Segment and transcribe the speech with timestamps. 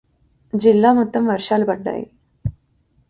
[0.53, 2.05] జిల్లా మొత్తం వర్షాలు పడ్డాయి.